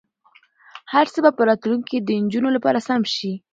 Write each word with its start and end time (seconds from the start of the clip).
هر 0.93 1.05
څه 1.13 1.19
به 1.23 1.31
په 1.37 1.43
راتلونکي 1.49 1.87
کې 1.97 1.97
د 2.01 2.09
نجونو 2.23 2.49
لپاره 2.55 2.79
سم 2.87 3.01
شي. 3.15 3.33